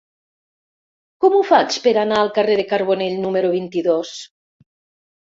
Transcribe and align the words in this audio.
Com 1.25 1.35
ho 1.35 1.43
faig 1.51 1.77
per 1.85 1.95
anar 2.05 2.19
al 2.23 2.33
carrer 2.41 2.59
de 2.63 2.67
Carbonell 2.75 3.23
número 3.29 3.55
vint-i-dos? 3.61 4.19